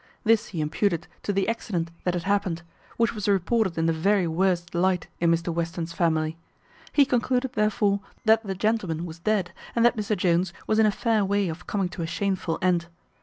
[0.23, 2.63] This he imputed to the accident that had happened,
[2.97, 6.37] which was reported in the very worst light in Mr Western's family;
[6.91, 10.91] he concluded, therefore, that the gentleman was dead, and that Mr Jones was in a
[10.91, 12.87] fair way of coming to a shameful end.